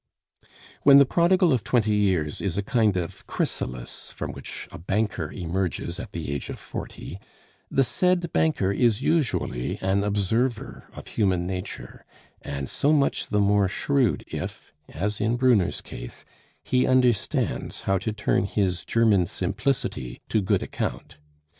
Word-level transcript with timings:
When 0.81 0.97
the 0.97 1.05
prodigal 1.05 1.53
of 1.53 1.63
twenty 1.63 1.93
years 1.93 2.41
is 2.41 2.57
a 2.57 2.63
kind 2.63 2.97
of 2.97 3.27
chrysalis 3.27 4.09
from 4.09 4.31
which 4.31 4.67
a 4.71 4.79
banker 4.79 5.31
emerges 5.31 5.99
at 5.99 6.11
the 6.11 6.33
age 6.33 6.49
of 6.49 6.57
forty, 6.57 7.19
the 7.69 7.83
said 7.83 8.33
banker 8.33 8.71
is 8.71 9.03
usually 9.03 9.77
an 9.79 10.03
observer 10.03 10.85
of 10.95 11.05
human 11.05 11.45
nature; 11.45 12.03
and 12.41 12.67
so 12.67 12.91
much 12.91 13.27
the 13.27 13.39
more 13.39 13.67
shrewd 13.67 14.23
if, 14.25 14.73
as 14.89 15.21
in 15.21 15.35
Brunner's 15.37 15.81
case, 15.81 16.25
he 16.63 16.87
understands 16.87 17.81
how 17.81 17.99
to 17.99 18.11
turn 18.11 18.45
his 18.47 18.83
German 18.83 19.27
simplicity 19.27 20.19
to 20.29 20.41
good 20.41 20.63
account. 20.63 21.17